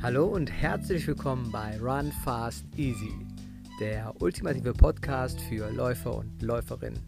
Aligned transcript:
Hallo 0.00 0.26
und 0.26 0.48
herzlich 0.48 1.08
willkommen 1.08 1.50
bei 1.50 1.76
Run 1.80 2.12
Fast 2.22 2.64
Easy, 2.76 3.12
der 3.80 4.14
ultimative 4.22 4.72
Podcast 4.72 5.40
für 5.40 5.72
Läufer 5.72 6.18
und 6.18 6.40
Läuferinnen. 6.40 7.00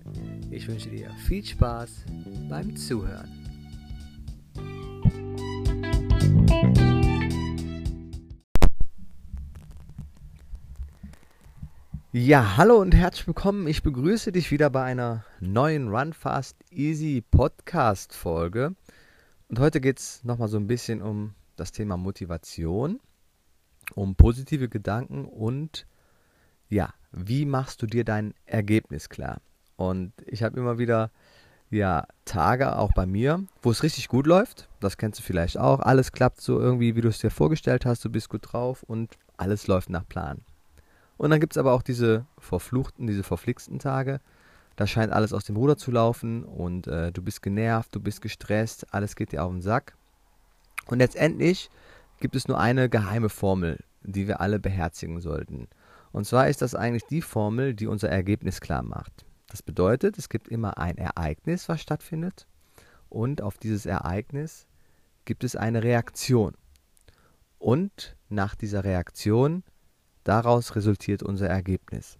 Ich 0.50 0.66
wünsche 0.66 0.90
dir 0.90 1.08
viel 1.29 1.45
Spaß 1.45 2.04
beim 2.48 2.74
Zuhören. 2.74 3.30
Ja, 12.11 12.57
hallo 12.57 12.80
und 12.80 12.93
herzlich 12.93 13.29
willkommen. 13.29 13.68
Ich 13.68 13.84
begrüße 13.84 14.32
dich 14.32 14.50
wieder 14.50 14.68
bei 14.68 14.82
einer 14.82 15.25
neuen 15.38 15.95
Run 15.95 16.12
Fast 16.12 16.57
Easy 16.72 17.22
Podcast 17.30 18.12
Folge. 18.16 18.75
Und 19.49 19.61
heute 19.61 19.80
geht 19.80 20.00
es 20.00 20.25
nochmal 20.25 20.49
so 20.49 20.57
ein 20.57 20.66
bisschen 20.66 21.02
um 21.02 21.35
das 21.61 21.73
Thema 21.73 21.96
Motivation, 21.96 23.00
um 23.95 24.17
positive 24.17 24.69
Gedanken 24.69 25.25
und 25.25 25.86
ja, 26.69 26.95
wie 27.13 27.45
machst 27.45 27.83
du 27.83 27.86
dir 27.86 28.05
dein 28.05 28.35
Ergebnis 28.46 29.09
klar? 29.09 29.41
Und 29.77 30.13
ich 30.27 30.43
habe 30.43 30.59
immer 30.59 30.79
wieder 30.79 31.11
ja, 31.71 32.06
Tage 32.25 32.77
auch 32.77 32.92
bei 32.95 33.06
mir, 33.06 33.45
wo 33.62 33.70
es 33.70 33.83
richtig 33.83 34.09
gut 34.09 34.27
läuft. 34.27 34.69
Das 34.81 34.97
kennst 34.97 35.20
du 35.20 35.23
vielleicht 35.23 35.59
auch. 35.59 35.81
Alles 35.81 36.12
klappt 36.12 36.41
so 36.41 36.59
irgendwie, 36.61 36.97
wie 36.97 37.00
du 37.00 37.09
es 37.09 37.19
dir 37.19 37.31
vorgestellt 37.31 37.86
hast. 37.86 38.05
Du 38.05 38.11
bist 38.11 38.28
gut 38.28 38.53
drauf 38.53 38.83
und 38.83 39.17
alles 39.36 39.67
läuft 39.67 39.91
nach 39.91 40.06
Plan. 40.06 40.42
Und 41.17 41.31
dann 41.31 41.41
gibt 41.41 41.53
es 41.53 41.58
aber 41.58 41.72
auch 41.72 41.83
diese 41.83 42.27
verfluchten, 42.39 43.06
diese 43.06 43.22
verflixten 43.22 43.78
Tage. 43.78 44.20
Da 44.77 44.86
scheint 44.86 45.12
alles 45.12 45.33
aus 45.33 45.45
dem 45.45 45.56
Ruder 45.56 45.77
zu 45.77 45.91
laufen 45.91 46.45
und 46.45 46.86
äh, 46.86 47.12
du 47.12 47.22
bist 47.22 47.42
genervt, 47.42 47.95
du 47.95 48.00
bist 48.00 48.22
gestresst, 48.22 48.95
alles 48.95 49.14
geht 49.14 49.33
dir 49.33 49.45
auf 49.45 49.53
den 49.53 49.61
Sack. 49.61 49.97
Und 50.91 50.98
letztendlich 50.98 51.70
gibt 52.19 52.36
es 52.36 52.48
nur 52.48 52.58
eine 52.58 52.88
geheime 52.88 53.28
Formel, 53.28 53.78
die 54.02 54.27
wir 54.27 54.41
alle 54.41 54.58
beherzigen 54.58 55.20
sollten. 55.20 55.69
Und 56.12 56.27
zwar 56.27 56.48
ist 56.48 56.62
das 56.62 56.74
eigentlich 56.74 57.05
die 57.05 57.22
Formel, 57.22 57.74
die 57.74 57.86
unser 57.86 58.08
Ergebnis 58.08 58.60
klar 58.60 58.83
macht. 58.83 59.24
Das 59.48 59.62
bedeutet, 59.62 60.18
es 60.18 60.28
gibt 60.28 60.48
immer 60.48 60.78
ein 60.78 60.96
Ereignis, 60.96 61.68
was 61.68 61.80
stattfindet, 61.80 62.46
und 63.08 63.42
auf 63.42 63.58
dieses 63.58 63.86
Ereignis 63.86 64.66
gibt 65.24 65.42
es 65.44 65.56
eine 65.56 65.83
Reaktion. 65.83 66.55
Und 67.58 68.16
nach 68.28 68.55
dieser 68.55 68.84
Reaktion, 68.84 69.64
daraus 70.22 70.77
resultiert 70.77 71.22
unser 71.22 71.48
Ergebnis. 71.48 72.19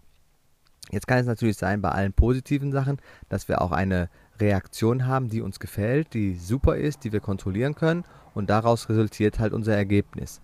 Jetzt 0.91 1.07
kann 1.07 1.19
es 1.19 1.27
natürlich 1.27 1.57
sein, 1.57 1.81
bei 1.81 1.91
allen 1.91 2.13
positiven 2.13 2.73
Sachen, 2.73 2.99
dass 3.29 3.49
wir 3.49 3.61
auch 3.61 3.73
eine 3.73 4.09
Reaktion 4.41 5.07
haben, 5.07 5.29
die 5.29 5.41
uns 5.41 5.61
gefällt, 5.61 6.15
die 6.15 6.35
super 6.35 6.77
ist, 6.77 7.05
die 7.05 7.13
wir 7.13 7.21
kontrollieren 7.21 7.75
können 7.75 8.05
und 8.35 8.51
daraus 8.51 8.89
resultiert 8.89 9.39
halt 9.39 9.53
unser 9.53 9.77
Ergebnis. 9.77 10.41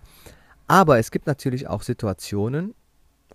Aber 0.67 0.99
es 0.99 1.11
gibt 1.11 1.27
natürlich 1.27 1.67
auch 1.67 1.81
Situationen 1.81 2.75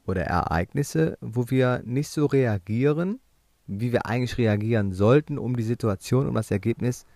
oder 0.07 0.23
Ereignisse, 0.23 1.17
wo 1.21 1.51
wir 1.51 1.83
nicht 1.85 2.09
so 2.09 2.27
reagieren, 2.27 3.21
wie 3.67 3.93
wir 3.93 4.07
eigentlich 4.07 4.39
reagieren 4.39 4.93
sollten, 4.93 5.39
um 5.39 5.57
die 5.57 5.63
Situation, 5.63 6.29
um 6.29 6.35
das 6.35 6.51
Ergebnis 6.51 7.07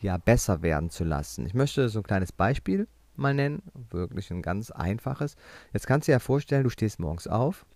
ja 0.00 0.16
besser 0.16 0.62
werden 0.62 0.90
zu 0.90 1.04
lassen. 1.04 1.46
Ich 1.46 1.54
möchte 1.54 1.88
so 1.88 2.00
ein 2.00 2.04
kleines 2.04 2.32
Beispiel 2.32 2.88
mal 3.16 3.34
nennen, 3.34 3.62
wirklich 3.90 4.30
ein 4.30 4.42
ganz 4.42 4.70
einfaches. 4.70 5.36
Jetzt 5.72 5.86
kannst 5.86 6.06
du 6.06 6.10
dir 6.10 6.16
ja 6.16 6.20
vorstellen, 6.20 6.64
du 6.64 6.70
stehst 6.70 7.00
morgens 7.00 7.26
auf. 7.26 7.66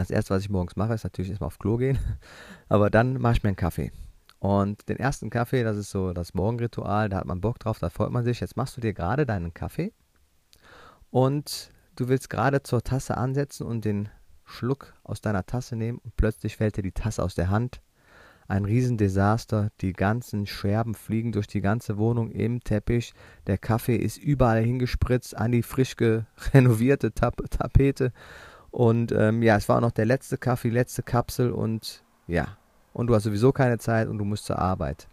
Das 0.00 0.10
erste, 0.10 0.32
was 0.32 0.42
ich 0.42 0.48
morgens 0.48 0.76
mache, 0.76 0.94
ist 0.94 1.04
natürlich 1.04 1.30
erstmal 1.30 1.48
auf 1.48 1.58
Klo 1.58 1.76
gehen, 1.76 1.98
aber 2.70 2.88
dann 2.88 3.20
mache 3.20 3.34
ich 3.34 3.42
mir 3.42 3.48
einen 3.48 3.56
Kaffee. 3.56 3.92
Und 4.38 4.88
den 4.88 4.96
ersten 4.96 5.28
Kaffee, 5.28 5.62
das 5.62 5.76
ist 5.76 5.90
so 5.90 6.14
das 6.14 6.32
Morgenritual, 6.32 7.10
da 7.10 7.18
hat 7.18 7.26
man 7.26 7.42
Bock 7.42 7.58
drauf, 7.58 7.78
da 7.78 7.90
freut 7.90 8.10
man 8.10 8.24
sich. 8.24 8.40
Jetzt 8.40 8.56
machst 8.56 8.74
du 8.78 8.80
dir 8.80 8.94
gerade 8.94 9.26
deinen 9.26 9.52
Kaffee 9.52 9.92
und 11.10 11.70
du 11.96 12.08
willst 12.08 12.30
gerade 12.30 12.62
zur 12.62 12.82
Tasse 12.82 13.18
ansetzen 13.18 13.66
und 13.66 13.84
den 13.84 14.08
Schluck 14.46 14.94
aus 15.04 15.20
deiner 15.20 15.44
Tasse 15.44 15.76
nehmen 15.76 15.98
und 15.98 16.16
plötzlich 16.16 16.56
fällt 16.56 16.78
dir 16.78 16.82
die 16.82 16.92
Tasse 16.92 17.22
aus 17.22 17.34
der 17.34 17.50
Hand. 17.50 17.82
Ein 18.48 18.64
Riesendesaster, 18.64 19.68
die 19.82 19.92
ganzen 19.92 20.46
Scherben 20.46 20.94
fliegen 20.94 21.32
durch 21.32 21.46
die 21.46 21.60
ganze 21.60 21.98
Wohnung 21.98 22.30
im 22.30 22.64
Teppich, 22.64 23.12
der 23.46 23.58
Kaffee 23.58 23.96
ist 23.96 24.16
überall 24.16 24.64
hingespritzt 24.64 25.36
an 25.36 25.52
die 25.52 25.62
frisch 25.62 25.94
renovierte 26.54 27.12
Tap 27.12 27.36
Tapete 27.50 28.12
und 28.70 29.12
ähm, 29.12 29.42
ja, 29.42 29.56
es 29.56 29.68
war 29.68 29.76
auch 29.76 29.82
noch 29.82 29.90
der 29.90 30.06
letzte 30.06 30.38
Kaffee, 30.38 30.70
letzte 30.70 31.02
Kapsel 31.02 31.50
und 31.50 32.04
ja, 32.26 32.56
und 32.92 33.06
du 33.06 33.14
hast 33.14 33.24
sowieso 33.24 33.52
keine 33.52 33.78
Zeit 33.78 34.08
und 34.08 34.18
du 34.18 34.24
musst 34.24 34.44
zur 34.44 34.58
Arbeit. 34.58 35.08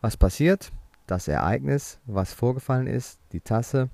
Was 0.00 0.16
passiert? 0.16 0.70
Das 1.06 1.28
Ereignis, 1.28 1.98
was 2.06 2.32
vorgefallen 2.32 2.86
ist, 2.86 3.18
die 3.32 3.40
Tasse. 3.40 3.88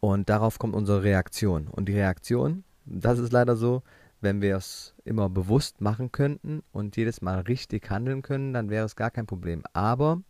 Und 0.00 0.28
darauf 0.28 0.58
kommt 0.58 0.74
unsere 0.74 1.02
Reaktion. 1.02 1.66
Und 1.68 1.86
die 1.88 1.94
Reaktion, 1.94 2.64
das 2.84 3.18
ist 3.18 3.32
leider 3.32 3.56
so, 3.56 3.82
wenn 4.20 4.42
wir 4.42 4.56
es 4.56 4.94
immer 5.04 5.28
bewusst 5.28 5.80
machen 5.80 6.12
könnten 6.12 6.62
und 6.72 6.96
jedes 6.96 7.22
Mal 7.22 7.40
richtig 7.40 7.90
handeln 7.90 8.22
können, 8.22 8.52
dann 8.52 8.70
wäre 8.70 8.84
es 8.84 8.96
gar 8.96 9.10
kein 9.10 9.26
Problem. 9.26 9.62
Aber 9.72 10.20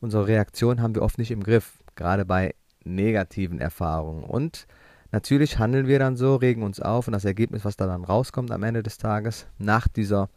unsere 0.00 0.26
Reaktion 0.26 0.80
haben 0.80 0.94
wir 0.94 1.02
oft 1.02 1.18
nicht 1.18 1.30
im 1.30 1.42
Griff, 1.42 1.82
gerade 1.94 2.24
bei 2.24 2.54
negativen 2.84 3.60
Erfahrungen. 3.60 4.24
Und 4.24 4.66
natürlich 5.16 5.58
handeln 5.58 5.86
wir 5.86 5.98
dann 5.98 6.14
so, 6.14 6.36
regen 6.36 6.62
uns 6.62 6.78
auf 6.78 7.06
und 7.06 7.14
das 7.14 7.24
Ergebnis, 7.24 7.64
was 7.64 7.78
da 7.78 7.86
dann 7.86 8.04
rauskommt 8.04 8.50
am 8.50 8.62
Ende 8.62 8.82
des 8.82 8.98
Tages, 8.98 9.46
nach 9.56 9.88
dieser 9.88 10.28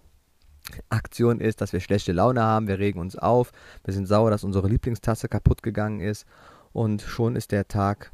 Aktion 0.87 1.41
ist, 1.41 1.59
dass 1.59 1.73
wir 1.73 1.81
schlechte 1.81 2.13
Laune 2.13 2.41
haben, 2.41 2.69
wir 2.69 2.79
regen 2.79 3.01
uns 3.01 3.17
auf, 3.17 3.51
wir 3.83 3.93
sind 3.93 4.05
sauer, 4.05 4.29
dass 4.29 4.45
unsere 4.45 4.69
Lieblingstasse 4.69 5.27
kaputt 5.27 5.63
gegangen 5.63 5.99
ist 5.99 6.25
und 6.71 7.01
schon 7.01 7.35
ist 7.35 7.51
der 7.51 7.67
Tag 7.67 8.13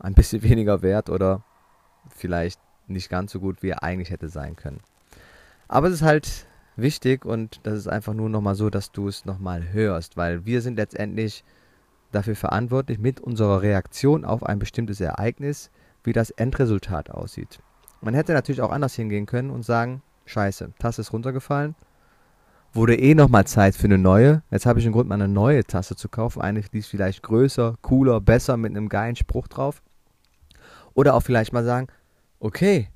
ein 0.00 0.14
bisschen 0.14 0.42
weniger 0.50 0.82
wert 0.82 1.10
oder 1.10 1.42
vielleicht 2.14 2.60
nicht 2.86 3.08
ganz 3.08 3.32
so 3.32 3.40
gut, 3.40 3.64
wie 3.64 3.70
er 3.70 3.82
eigentlich 3.82 4.10
hätte 4.10 4.28
sein 4.28 4.54
können. 4.54 4.80
Aber 5.66 5.88
es 5.88 5.94
ist 5.94 6.02
halt 6.02 6.46
wichtig 6.76 7.24
und 7.24 7.58
das 7.64 7.74
ist 7.74 7.88
einfach 7.88 8.14
nur 8.14 8.28
nochmal 8.28 8.54
so, 8.54 8.70
dass 8.70 8.92
du 8.92 9.08
es 9.08 9.24
nochmal 9.24 9.72
hörst, 9.72 10.16
weil 10.16 10.46
wir 10.46 10.62
sind 10.62 10.76
letztendlich 10.76 11.42
dafür 12.12 12.36
verantwortlich 12.36 13.00
mit 13.00 13.18
unserer 13.18 13.62
Reaktion 13.62 14.24
auf 14.24 14.44
ein 14.44 14.60
bestimmtes 14.60 15.00
Ereignis, 15.00 15.72
wie 16.04 16.12
das 16.12 16.30
Endresultat 16.30 17.10
aussieht. 17.10 17.58
Man 18.00 18.14
hätte 18.14 18.32
natürlich 18.32 18.60
auch 18.60 18.70
anders 18.70 18.94
hingehen 18.94 19.26
können 19.26 19.50
und 19.50 19.64
sagen, 19.64 20.02
scheiße, 20.26 20.72
Tasse 20.78 21.00
ist 21.00 21.12
runtergefallen, 21.12 21.74
wurde 22.74 22.96
eh 22.98 23.14
nochmal 23.14 23.46
Zeit 23.46 23.74
für 23.74 23.86
eine 23.86 23.98
neue. 23.98 24.42
Jetzt 24.50 24.66
habe 24.66 24.78
ich 24.78 24.84
einen 24.84 24.92
Grund, 24.92 25.08
mal 25.08 25.14
eine 25.14 25.28
neue 25.28 25.64
Tasse 25.64 25.96
zu 25.96 26.08
kaufen. 26.08 26.42
Eine, 26.42 26.60
die 26.60 26.78
ist 26.78 26.88
vielleicht 26.88 27.22
größer, 27.22 27.76
cooler, 27.82 28.20
besser, 28.20 28.56
mit 28.56 28.72
einem 28.72 28.88
geilen 28.88 29.16
Spruch 29.16 29.48
drauf. 29.48 29.82
Oder 30.92 31.14
auch 31.14 31.22
vielleicht 31.22 31.52
mal 31.52 31.64
sagen, 31.64 31.86
okay, 32.40 32.88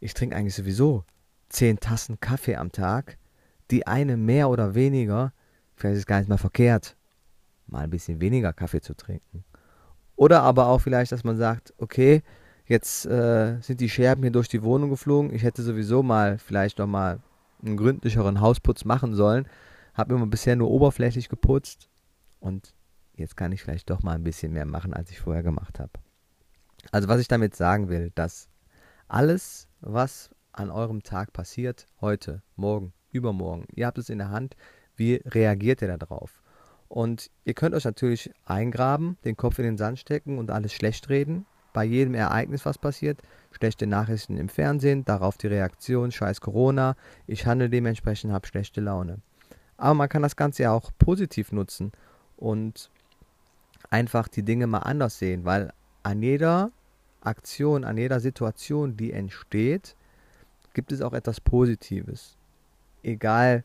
ich 0.00 0.14
trinke 0.14 0.36
eigentlich 0.36 0.54
sowieso 0.54 1.04
10 1.48 1.80
Tassen 1.80 2.20
Kaffee 2.20 2.56
am 2.56 2.70
Tag. 2.70 3.18
Die 3.70 3.86
eine 3.86 4.16
mehr 4.16 4.48
oder 4.48 4.74
weniger, 4.74 5.32
vielleicht 5.74 5.94
ist 5.94 6.00
es 6.00 6.06
gar 6.06 6.18
nicht 6.18 6.28
mal 6.28 6.38
verkehrt, 6.38 6.96
mal 7.66 7.80
ein 7.80 7.90
bisschen 7.90 8.20
weniger 8.20 8.52
Kaffee 8.52 8.80
zu 8.80 8.94
trinken. 8.94 9.44
Oder 10.18 10.42
aber 10.42 10.66
auch 10.66 10.80
vielleicht, 10.80 11.12
dass 11.12 11.22
man 11.22 11.36
sagt, 11.36 11.72
okay, 11.78 12.24
jetzt 12.66 13.06
äh, 13.06 13.60
sind 13.60 13.80
die 13.80 13.88
Scherben 13.88 14.24
hier 14.24 14.32
durch 14.32 14.48
die 14.48 14.64
Wohnung 14.64 14.90
geflogen. 14.90 15.32
Ich 15.32 15.44
hätte 15.44 15.62
sowieso 15.62 16.02
mal 16.02 16.38
vielleicht 16.38 16.78
noch 16.78 16.88
mal 16.88 17.20
einen 17.62 17.76
gründlicheren 17.76 18.40
Hausputz 18.40 18.84
machen 18.84 19.14
sollen. 19.14 19.46
Habe 19.94 20.14
immer 20.14 20.26
bisher 20.26 20.56
nur 20.56 20.72
oberflächlich 20.72 21.28
geputzt 21.28 21.88
und 22.40 22.74
jetzt 23.14 23.36
kann 23.36 23.52
ich 23.52 23.62
vielleicht 23.62 23.90
doch 23.90 24.02
mal 24.02 24.16
ein 24.16 24.24
bisschen 24.24 24.52
mehr 24.52 24.66
machen, 24.66 24.92
als 24.92 25.12
ich 25.12 25.20
vorher 25.20 25.44
gemacht 25.44 25.78
habe. 25.78 25.92
Also 26.90 27.06
was 27.06 27.20
ich 27.20 27.28
damit 27.28 27.54
sagen 27.54 27.88
will, 27.88 28.10
dass 28.16 28.48
alles, 29.06 29.68
was 29.80 30.30
an 30.50 30.72
eurem 30.72 31.04
Tag 31.04 31.32
passiert, 31.32 31.86
heute, 32.00 32.42
morgen, 32.56 32.92
übermorgen, 33.12 33.66
ihr 33.72 33.86
habt 33.86 33.98
es 33.98 34.10
in 34.10 34.18
der 34.18 34.30
Hand, 34.30 34.56
wie 34.96 35.22
reagiert 35.26 35.80
ihr 35.80 35.96
darauf? 35.96 36.42
Und 36.88 37.30
ihr 37.44 37.54
könnt 37.54 37.74
euch 37.74 37.84
natürlich 37.84 38.30
eingraben, 38.46 39.18
den 39.24 39.36
Kopf 39.36 39.58
in 39.58 39.64
den 39.64 39.78
Sand 39.78 39.98
stecken 39.98 40.38
und 40.38 40.50
alles 40.50 40.72
schlecht 40.72 41.08
reden, 41.08 41.44
bei 41.72 41.84
jedem 41.84 42.14
Ereignis, 42.14 42.64
was 42.64 42.78
passiert. 42.78 43.20
Schlechte 43.52 43.86
Nachrichten 43.86 44.36
im 44.36 44.48
Fernsehen, 44.48 45.04
darauf 45.04 45.36
die 45.36 45.48
Reaktion, 45.48 46.10
scheiß 46.10 46.40
Corona, 46.40 46.96
ich 47.26 47.46
handle 47.46 47.68
dementsprechend, 47.68 48.32
habe 48.32 48.46
schlechte 48.46 48.80
Laune. 48.80 49.20
Aber 49.76 49.94
man 49.94 50.08
kann 50.08 50.22
das 50.22 50.36
Ganze 50.36 50.64
ja 50.64 50.72
auch 50.72 50.90
positiv 50.98 51.52
nutzen 51.52 51.92
und 52.36 52.90
einfach 53.90 54.28
die 54.28 54.42
Dinge 54.42 54.66
mal 54.66 54.78
anders 54.78 55.18
sehen, 55.18 55.44
weil 55.44 55.72
an 56.02 56.22
jeder 56.22 56.72
Aktion, 57.20 57.84
an 57.84 57.96
jeder 57.96 58.20
Situation, 58.20 58.96
die 58.96 59.12
entsteht, 59.12 59.94
gibt 60.72 60.92
es 60.92 61.02
auch 61.02 61.12
etwas 61.12 61.40
Positives. 61.40 62.36
Egal 63.02 63.64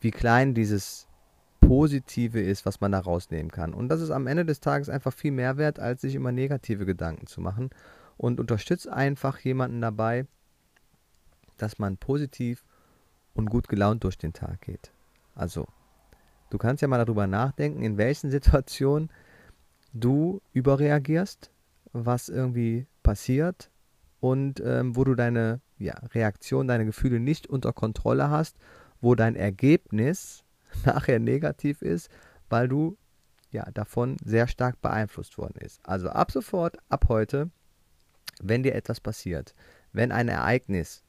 wie 0.00 0.10
klein 0.10 0.54
dieses 0.54 1.06
Positive 1.70 2.40
ist, 2.40 2.66
was 2.66 2.80
man 2.80 2.90
da 2.90 2.98
rausnehmen 2.98 3.52
kann. 3.52 3.74
Und 3.74 3.90
das 3.90 4.00
ist 4.00 4.10
am 4.10 4.26
Ende 4.26 4.44
des 4.44 4.58
Tages 4.58 4.88
einfach 4.88 5.12
viel 5.12 5.30
mehr 5.30 5.56
wert, 5.56 5.78
als 5.78 6.00
sich 6.00 6.16
immer 6.16 6.32
negative 6.32 6.84
Gedanken 6.84 7.28
zu 7.28 7.40
machen. 7.40 7.70
Und 8.16 8.40
unterstützt 8.40 8.88
einfach 8.88 9.38
jemanden 9.38 9.80
dabei, 9.80 10.26
dass 11.58 11.78
man 11.78 11.96
positiv 11.96 12.64
und 13.34 13.50
gut 13.50 13.68
gelaunt 13.68 14.02
durch 14.02 14.18
den 14.18 14.32
Tag 14.32 14.62
geht. 14.62 14.90
Also, 15.36 15.68
du 16.50 16.58
kannst 16.58 16.82
ja 16.82 16.88
mal 16.88 16.98
darüber 16.98 17.28
nachdenken, 17.28 17.84
in 17.84 17.98
welchen 17.98 18.32
Situationen 18.32 19.08
du 19.92 20.40
überreagierst, 20.52 21.52
was 21.92 22.28
irgendwie 22.28 22.88
passiert 23.04 23.70
und 24.18 24.58
ähm, 24.58 24.96
wo 24.96 25.04
du 25.04 25.14
deine 25.14 25.60
ja, 25.78 25.94
Reaktion, 26.14 26.66
deine 26.66 26.84
Gefühle 26.84 27.20
nicht 27.20 27.46
unter 27.46 27.72
Kontrolle 27.72 28.28
hast, 28.28 28.56
wo 29.00 29.14
dein 29.14 29.36
Ergebnis 29.36 30.42
nachher 30.84 31.18
negativ 31.18 31.82
ist, 31.82 32.08
weil 32.48 32.68
du 32.68 32.96
ja 33.50 33.64
davon 33.72 34.16
sehr 34.24 34.46
stark 34.46 34.80
beeinflusst 34.80 35.38
worden 35.38 35.58
ist. 35.60 35.80
Also 35.84 36.08
ab 36.08 36.30
sofort, 36.30 36.78
ab 36.88 37.06
heute, 37.08 37.50
wenn 38.40 38.62
dir 38.62 38.74
etwas 38.74 39.00
passiert, 39.00 39.54
wenn 39.92 40.12
ein 40.12 40.28
Ereignis, 40.28 41.02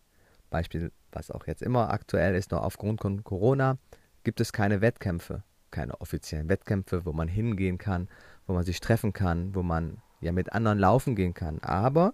Beispiel, 0.49 0.91
was 1.11 1.31
auch 1.31 1.47
jetzt 1.47 1.61
immer 1.61 1.91
aktuell 1.91 2.35
ist, 2.35 2.51
noch 2.51 2.63
aufgrund 2.63 3.01
von 3.01 3.23
Corona, 3.23 3.77
gibt 4.23 4.41
es 4.41 4.53
keine 4.53 4.81
Wettkämpfe, 4.81 5.43
keine 5.69 5.99
offiziellen 6.01 6.49
Wettkämpfe, 6.49 7.05
wo 7.05 7.13
man 7.13 7.27
hingehen 7.27 7.77
kann, 7.77 8.09
wo 8.47 8.53
man 8.53 8.63
sich 8.63 8.79
treffen 8.79 9.13
kann, 9.13 9.55
wo 9.55 9.63
man 9.63 9.97
ja 10.19 10.31
mit 10.31 10.51
anderen 10.53 10.79
laufen 10.79 11.15
gehen 11.15 11.33
kann. 11.33 11.59
Aber 11.59 12.13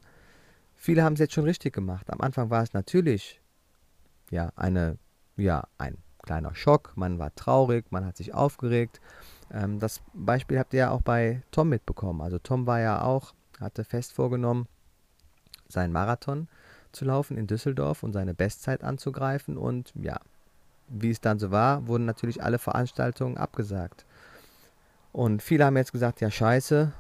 viele 0.76 1.04
haben 1.04 1.14
es 1.14 1.20
jetzt 1.20 1.34
schon 1.34 1.46
richtig 1.46 1.74
gemacht. 1.74 2.10
Am 2.10 2.22
Anfang 2.22 2.50
war 2.50 2.64
es 2.64 2.74
natürlich 2.74 3.42
ja 4.30 4.52
eine 4.56 4.98
ja 5.36 5.68
ein 5.78 5.98
kleiner 6.27 6.53
Schock. 6.53 6.94
Man 6.95 7.18
war 7.18 7.33
traurig, 7.33 7.85
man 7.89 8.06
hat 8.06 8.18
sich 8.18 8.33
aufgeregt. 8.33 9.01
Ähm, 9.51 9.79
das 9.79 10.01
Beispiel 10.13 10.59
habt 10.59 10.74
ihr 10.74 10.79
ja 10.79 10.91
auch 10.91 11.01
bei 11.01 11.41
Tom 11.51 11.69
mitbekommen. 11.69 12.21
Also 12.21 12.38
Tom 12.38 12.68
war 12.68 12.79
ja 12.79 13.01
auch 13.01 13.33
hatte 13.59 13.83
fest 13.83 14.13
vorgenommen, 14.13 14.68
seinen 15.68 15.91
Marathon 15.91 16.47
zu 16.91 17.06
laufen 17.06 17.38
in 17.38 17.47
Düsseldorf 17.47 18.03
und 18.03 18.13
seine 18.13 18.33
Bestzeit 18.33 18.83
anzugreifen 18.83 19.57
und 19.57 19.94
ja, 19.95 20.19
wie 20.88 21.09
es 21.09 21.21
dann 21.21 21.39
so 21.39 21.51
war, 21.51 21.88
wurden 21.88 22.06
natürlich 22.06 22.44
alle 22.44 22.59
Veranstaltungen 22.59 23.38
abgesagt. 23.38 24.06
Und 25.12 25.41
viele 25.41 25.65
haben 25.65 25.77
jetzt 25.77 25.91
gesagt, 25.91 26.21
ja 26.21 26.29
scheiße, 26.29 26.94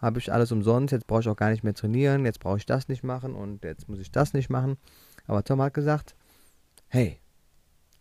habe 0.00 0.18
ich 0.18 0.32
alles 0.32 0.52
umsonst, 0.52 0.92
jetzt 0.92 1.06
brauche 1.06 1.20
ich 1.20 1.28
auch 1.28 1.36
gar 1.36 1.50
nicht 1.50 1.64
mehr 1.64 1.74
trainieren, 1.74 2.24
jetzt 2.24 2.40
brauche 2.40 2.58
ich 2.58 2.66
das 2.66 2.88
nicht 2.88 3.02
machen 3.02 3.34
und 3.34 3.64
jetzt 3.64 3.88
muss 3.88 3.98
ich 3.98 4.10
das 4.10 4.34
nicht 4.34 4.50
machen. 4.50 4.76
Aber 5.26 5.42
Tom 5.42 5.60
hat 5.62 5.74
gesagt, 5.74 6.14
hey, 6.88 7.18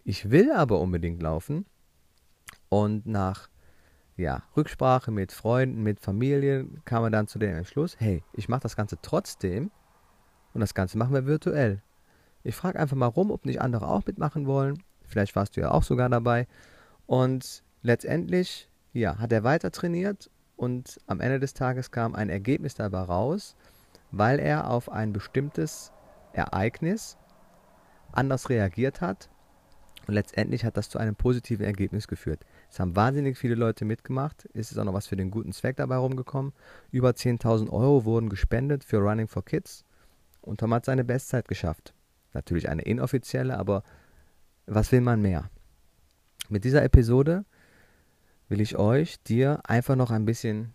ich 0.05 0.29
will 0.29 0.51
aber 0.53 0.79
unbedingt 0.79 1.21
laufen. 1.21 1.65
Und 2.69 3.05
nach 3.05 3.49
ja, 4.15 4.43
Rücksprache 4.55 5.11
mit 5.11 5.33
Freunden, 5.33 5.83
mit 5.83 5.99
Familie 5.99 6.67
kam 6.85 7.03
er 7.03 7.09
dann 7.09 7.27
zu 7.27 7.39
dem 7.39 7.55
Entschluss, 7.55 7.99
hey, 7.99 8.23
ich 8.33 8.47
mache 8.47 8.61
das 8.61 8.77
Ganze 8.77 8.97
trotzdem 9.01 9.71
und 10.53 10.61
das 10.61 10.73
Ganze 10.73 10.97
machen 10.97 11.13
wir 11.13 11.25
virtuell. 11.25 11.81
Ich 12.43 12.55
frage 12.55 12.79
einfach 12.79 12.95
mal 12.95 13.07
rum, 13.07 13.31
ob 13.31 13.45
nicht 13.45 13.59
andere 13.59 13.87
auch 13.87 14.05
mitmachen 14.05 14.45
wollen. 14.45 14.81
Vielleicht 15.03 15.35
warst 15.35 15.57
du 15.57 15.61
ja 15.61 15.71
auch 15.71 15.83
sogar 15.83 16.07
dabei. 16.07 16.47
Und 17.07 17.63
letztendlich, 17.81 18.69
ja, 18.93 19.17
hat 19.17 19.31
er 19.31 19.43
weiter 19.43 19.71
trainiert 19.71 20.29
und 20.55 20.99
am 21.07 21.19
Ende 21.19 21.39
des 21.39 21.55
Tages 21.55 21.91
kam 21.91 22.15
ein 22.15 22.29
Ergebnis 22.29 22.75
dabei 22.75 23.01
raus, 23.01 23.55
weil 24.11 24.39
er 24.39 24.69
auf 24.69 24.91
ein 24.91 25.11
bestimmtes 25.11 25.91
Ereignis 26.31 27.17
anders 28.11 28.49
reagiert 28.49 29.01
hat 29.01 29.29
und 30.07 30.13
letztendlich 30.13 30.65
hat 30.65 30.77
das 30.77 30.89
zu 30.89 30.99
einem 30.99 31.15
positiven 31.15 31.65
Ergebnis 31.65 32.07
geführt. 32.07 32.45
Es 32.69 32.79
haben 32.79 32.95
wahnsinnig 32.95 33.37
viele 33.37 33.55
Leute 33.55 33.85
mitgemacht. 33.85 34.47
Es 34.53 34.71
ist 34.71 34.77
auch 34.77 34.83
noch 34.83 34.93
was 34.93 35.07
für 35.07 35.15
den 35.15 35.31
guten 35.31 35.51
Zweck 35.51 35.77
dabei 35.77 35.97
rumgekommen. 35.97 36.53
Über 36.91 37.09
10.000 37.11 37.69
Euro 37.69 38.05
wurden 38.05 38.29
gespendet 38.29 38.83
für 38.83 38.97
Running 38.97 39.27
for 39.27 39.43
Kids. 39.43 39.83
Und 40.41 40.59
Tom 40.59 40.73
hat 40.73 40.85
seine 40.85 41.03
Bestzeit 41.03 41.47
geschafft. 41.47 41.93
Natürlich 42.33 42.69
eine 42.69 42.83
inoffizielle, 42.83 43.57
aber 43.57 43.83
was 44.67 44.91
will 44.91 45.01
man 45.01 45.21
mehr? 45.21 45.49
Mit 46.49 46.63
dieser 46.63 46.83
Episode 46.83 47.45
will 48.49 48.61
ich 48.61 48.77
euch, 48.77 49.21
dir 49.23 49.61
einfach 49.63 49.95
noch 49.95 50.11
ein 50.11 50.25
bisschen 50.25 50.73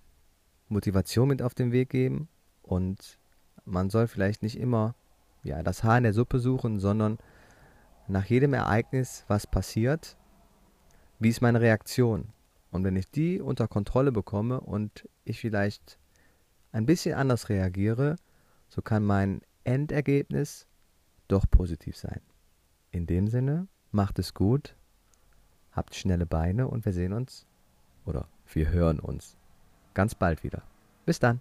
Motivation 0.69 1.29
mit 1.29 1.43
auf 1.43 1.55
den 1.55 1.71
Weg 1.71 1.91
geben. 1.91 2.29
Und 2.62 3.19
man 3.65 3.91
soll 3.91 4.09
vielleicht 4.09 4.43
nicht 4.43 4.59
immer 4.59 4.94
ja, 5.43 5.62
das 5.62 5.85
Haar 5.85 5.99
in 5.99 6.05
der 6.05 6.12
Suppe 6.12 6.38
suchen, 6.38 6.81
sondern 6.81 7.19
nach 8.11 8.27
jedem 8.27 8.55
Ereignis, 8.55 9.25
was 9.29 9.47
passiert, 9.47 10.17
wie 11.19 11.29
ist 11.29 11.41
meine 11.41 11.61
Reaktion? 11.61 12.33
Und 12.71 12.85
wenn 12.85 12.97
ich 12.97 13.11
die 13.11 13.41
unter 13.41 13.69
Kontrolle 13.69 14.12
bekomme 14.12 14.61
und 14.61 15.09
ich 15.25 15.41
vielleicht 15.41 15.99
ein 16.73 16.87
bisschen 16.87 17.15
anders 17.15 17.49
reagiere, 17.49 18.17
so 18.69 18.83
kann 18.83 19.05
mein 19.05 19.43
Endergebnis 19.65 20.67
doch 21.29 21.45
positiv 21.51 21.97
sein. 21.97 22.21
In 22.91 23.07
dem 23.07 23.29
Sinne, 23.29 23.69
macht 23.93 24.19
es 24.19 24.35
gut, 24.35 24.77
habt 25.73 25.95
schnelle 25.95 26.27
Beine 26.27 26.69
und 26.69 26.85
wir 26.85 26.93
sehen 26.93 27.12
uns 27.12 27.47
oder 28.07 28.29
wir 28.53 28.71
hören 28.71 29.01
uns 29.01 29.37
ganz 29.95 30.15
bald 30.15 30.43
wieder. 30.43 30.62
Bis 31.07 31.19
dann. 31.19 31.41